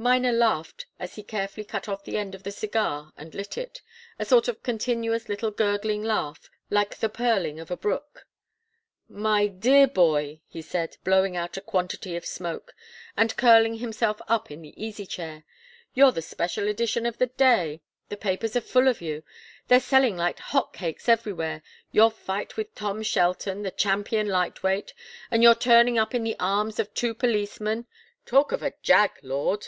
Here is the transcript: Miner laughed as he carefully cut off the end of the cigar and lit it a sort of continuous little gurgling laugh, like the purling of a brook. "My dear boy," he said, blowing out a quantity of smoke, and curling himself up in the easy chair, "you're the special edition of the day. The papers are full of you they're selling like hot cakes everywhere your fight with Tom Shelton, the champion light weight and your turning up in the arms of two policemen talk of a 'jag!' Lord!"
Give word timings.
Miner 0.00 0.30
laughed 0.30 0.86
as 1.00 1.16
he 1.16 1.24
carefully 1.24 1.64
cut 1.64 1.88
off 1.88 2.04
the 2.04 2.16
end 2.16 2.32
of 2.36 2.44
the 2.44 2.52
cigar 2.52 3.12
and 3.16 3.34
lit 3.34 3.58
it 3.58 3.82
a 4.16 4.24
sort 4.24 4.46
of 4.46 4.62
continuous 4.62 5.28
little 5.28 5.50
gurgling 5.50 6.04
laugh, 6.04 6.48
like 6.70 6.94
the 6.98 7.08
purling 7.08 7.58
of 7.58 7.68
a 7.68 7.76
brook. 7.76 8.24
"My 9.08 9.48
dear 9.48 9.88
boy," 9.88 10.40
he 10.46 10.62
said, 10.62 10.98
blowing 11.02 11.36
out 11.36 11.56
a 11.56 11.60
quantity 11.60 12.14
of 12.14 12.24
smoke, 12.24 12.76
and 13.16 13.36
curling 13.36 13.78
himself 13.78 14.22
up 14.28 14.52
in 14.52 14.62
the 14.62 14.72
easy 14.80 15.04
chair, 15.04 15.42
"you're 15.94 16.12
the 16.12 16.22
special 16.22 16.68
edition 16.68 17.04
of 17.04 17.18
the 17.18 17.26
day. 17.26 17.80
The 18.08 18.16
papers 18.16 18.54
are 18.54 18.60
full 18.60 18.86
of 18.86 19.00
you 19.00 19.24
they're 19.66 19.80
selling 19.80 20.16
like 20.16 20.38
hot 20.38 20.72
cakes 20.74 21.08
everywhere 21.08 21.60
your 21.90 22.12
fight 22.12 22.56
with 22.56 22.72
Tom 22.76 23.02
Shelton, 23.02 23.62
the 23.62 23.72
champion 23.72 24.28
light 24.28 24.62
weight 24.62 24.94
and 25.28 25.42
your 25.42 25.56
turning 25.56 25.98
up 25.98 26.14
in 26.14 26.22
the 26.22 26.36
arms 26.38 26.78
of 26.78 26.94
two 26.94 27.14
policemen 27.14 27.88
talk 28.26 28.52
of 28.52 28.62
a 28.62 28.74
'jag!' 28.80 29.18
Lord!" 29.22 29.66